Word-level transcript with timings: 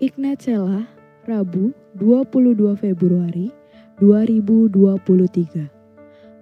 Ignat 0.00 0.40
Sela, 0.40 0.88
Rabu 1.28 1.76
22 2.00 2.56
Februari 2.72 3.52
2023. 4.00 5.68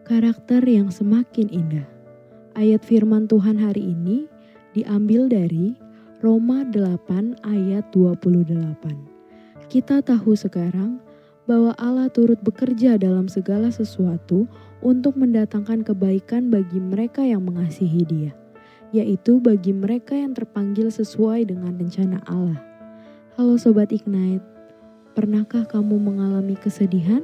Karakter 0.07 0.63
yang 0.63 0.95
semakin 0.95 1.51
indah. 1.51 1.83
Ayat 2.55 2.87
firman 2.87 3.27
Tuhan 3.27 3.59
hari 3.59 3.83
ini 3.83 4.31
diambil 4.79 5.27
dari 5.27 5.75
Roma 6.23 6.63
8 6.71 7.43
ayat 7.43 7.83
28. 7.91 8.63
Kita 9.67 10.07
tahu 10.07 10.39
sekarang 10.39 11.03
bahwa 11.51 11.75
Allah 11.83 12.07
turut 12.15 12.39
bekerja 12.39 12.95
dalam 12.95 13.27
segala 13.27 13.75
sesuatu 13.75 14.47
untuk 14.87 15.19
mendatangkan 15.19 15.83
kebaikan 15.83 16.47
bagi 16.47 16.79
mereka 16.79 17.27
yang 17.27 17.43
mengasihi 17.43 18.07
Dia, 18.07 18.31
yaitu 18.95 19.43
bagi 19.43 19.75
mereka 19.75 20.15
yang 20.15 20.31
terpanggil 20.31 20.95
sesuai 20.95 21.51
dengan 21.51 21.75
rencana 21.75 22.23
Allah. 22.31 22.68
Halo 23.39 23.55
Sobat 23.55 23.95
Ignite, 23.95 24.43
pernahkah 25.15 25.63
kamu 25.63 25.95
mengalami 25.95 26.59
kesedihan, 26.59 27.23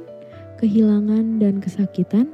kehilangan, 0.55 1.43
dan 1.43 1.59
kesakitan? 1.59 2.31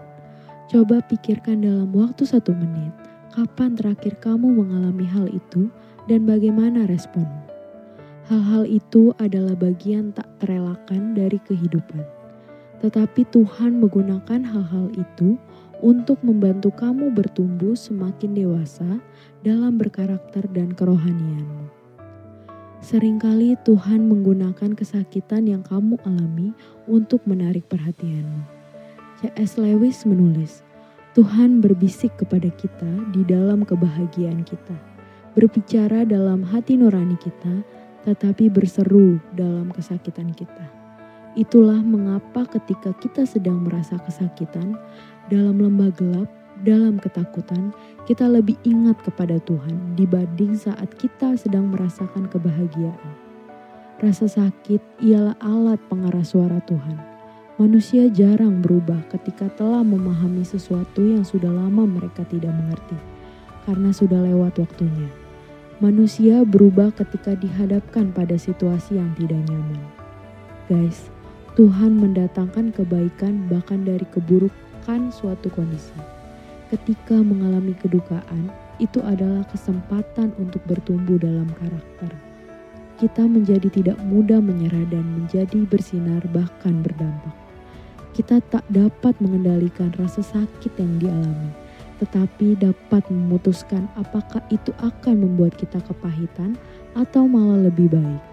Coba 0.69 1.01
pikirkan 1.09 1.65
dalam 1.65 1.89
waktu 1.89 2.21
satu 2.21 2.53
menit, 2.53 2.93
kapan 3.33 3.73
terakhir 3.73 4.21
kamu 4.21 4.53
mengalami 4.53 5.01
hal 5.09 5.25
itu 5.33 5.73
dan 6.05 6.29
bagaimana 6.29 6.85
responmu. 6.85 7.41
Hal-hal 8.29 8.69
itu 8.69 9.17
adalah 9.17 9.57
bagian 9.57 10.13
tak 10.13 10.29
terelakkan 10.37 11.17
dari 11.17 11.41
kehidupan. 11.41 12.05
Tetapi 12.85 13.33
Tuhan 13.33 13.81
menggunakan 13.81 14.45
hal-hal 14.45 14.93
itu 14.93 15.41
untuk 15.81 16.21
membantu 16.21 16.69
kamu 16.69 17.17
bertumbuh 17.17 17.73
semakin 17.73 18.37
dewasa 18.37 19.01
dalam 19.41 19.81
berkarakter 19.81 20.45
dan 20.53 20.69
kerohanianmu. 20.77 21.80
Seringkali 22.81 23.61
Tuhan 23.61 24.09
menggunakan 24.09 24.73
kesakitan 24.73 25.45
yang 25.45 25.61
kamu 25.61 26.01
alami 26.01 26.49
untuk 26.89 27.21
menarik 27.29 27.69
perhatianmu. 27.69 28.41
C.S. 29.21 29.61
Lewis 29.61 30.01
menulis, 30.01 30.65
Tuhan 31.13 31.61
berbisik 31.61 32.09
kepada 32.17 32.49
kita 32.49 32.89
di 33.13 33.21
dalam 33.21 33.61
kebahagiaan 33.61 34.41
kita, 34.41 34.73
berbicara 35.37 36.09
dalam 36.09 36.41
hati 36.41 36.73
nurani 36.73 37.21
kita, 37.21 37.61
tetapi 38.01 38.49
berseru 38.49 39.21
dalam 39.37 39.69
kesakitan 39.69 40.33
kita. 40.33 40.65
Itulah 41.37 41.85
mengapa 41.85 42.49
ketika 42.49 42.97
kita 42.97 43.29
sedang 43.29 43.61
merasa 43.61 44.01
kesakitan 44.01 44.73
dalam 45.29 45.61
lembah 45.61 45.93
gelap, 45.93 46.29
dalam 46.61 47.01
ketakutan, 47.01 47.73
kita 48.05 48.29
lebih 48.29 48.57
ingat 48.61 49.01
kepada 49.01 49.41
Tuhan 49.41 49.97
dibanding 49.97 50.53
saat 50.53 50.93
kita 50.97 51.33
sedang 51.37 51.73
merasakan 51.73 52.29
kebahagiaan. 52.29 53.13
Rasa 54.01 54.25
sakit 54.25 54.81
ialah 55.01 55.37
alat 55.41 55.77
pengeras 55.89 56.33
suara 56.33 56.57
Tuhan. 56.65 56.97
Manusia 57.61 58.09
jarang 58.09 58.61
berubah 58.65 59.05
ketika 59.13 59.45
telah 59.53 59.85
memahami 59.85 60.41
sesuatu 60.41 61.05
yang 61.05 61.21
sudah 61.21 61.53
lama 61.53 61.85
mereka 61.85 62.25
tidak 62.25 62.49
mengerti, 62.49 62.97
karena 63.69 63.93
sudah 63.93 64.21
lewat 64.25 64.57
waktunya. 64.57 65.09
Manusia 65.81 66.41
berubah 66.45 66.93
ketika 66.93 67.37
dihadapkan 67.37 68.09
pada 68.13 68.37
situasi 68.37 68.97
yang 68.97 69.13
tidak 69.17 69.41
nyaman. 69.49 69.81
Guys, 70.69 71.09
Tuhan 71.53 71.97
mendatangkan 72.01 72.73
kebaikan 72.73 73.49
bahkan 73.49 73.85
dari 73.85 74.05
keburukan 74.09 75.09
suatu 75.09 75.49
kondisi 75.53 76.20
ketika 76.71 77.19
mengalami 77.19 77.75
kedukaan, 77.75 78.47
itu 78.79 79.03
adalah 79.03 79.43
kesempatan 79.51 80.31
untuk 80.39 80.63
bertumbuh 80.63 81.19
dalam 81.19 81.51
karakter. 81.59 82.09
Kita 82.95 83.27
menjadi 83.27 83.67
tidak 83.67 83.99
mudah 84.07 84.39
menyerah 84.39 84.87
dan 84.87 85.03
menjadi 85.03 85.67
bersinar 85.67 86.23
bahkan 86.31 86.79
berdampak. 86.79 87.35
Kita 88.15 88.39
tak 88.47 88.63
dapat 88.71 89.19
mengendalikan 89.19 89.91
rasa 89.99 90.23
sakit 90.23 90.71
yang 90.79 90.93
dialami, 91.03 91.51
tetapi 91.99 92.55
dapat 92.55 93.03
memutuskan 93.11 93.91
apakah 93.99 94.39
itu 94.47 94.71
akan 94.79 95.27
membuat 95.27 95.59
kita 95.59 95.83
kepahitan 95.83 96.55
atau 96.95 97.27
malah 97.27 97.67
lebih 97.67 97.91
baik. 97.91 98.23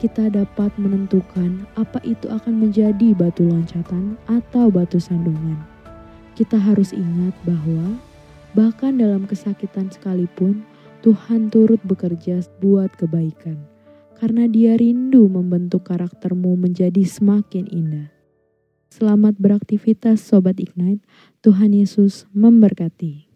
Kita 0.00 0.32
dapat 0.32 0.72
menentukan 0.80 1.62
apa 1.78 2.02
itu 2.02 2.26
akan 2.26 2.58
menjadi 2.58 3.14
batu 3.14 3.46
loncatan 3.46 4.18
atau 4.26 4.66
batu 4.66 4.98
sandungan 4.98 5.71
kita 6.32 6.56
harus 6.56 6.96
ingat 6.96 7.36
bahwa 7.44 8.00
bahkan 8.56 8.96
dalam 8.96 9.28
kesakitan 9.28 9.92
sekalipun 9.92 10.64
Tuhan 11.02 11.50
turut 11.50 11.82
bekerja 11.82 12.40
buat 12.62 12.94
kebaikan. 12.94 13.58
Karena 14.22 14.46
dia 14.46 14.78
rindu 14.78 15.26
membentuk 15.26 15.90
karaktermu 15.90 16.54
menjadi 16.54 17.02
semakin 17.02 17.66
indah. 17.66 18.08
Selamat 18.86 19.34
beraktivitas 19.34 20.22
Sobat 20.22 20.62
Ignite, 20.62 21.02
Tuhan 21.42 21.74
Yesus 21.74 22.30
memberkati. 22.30 23.31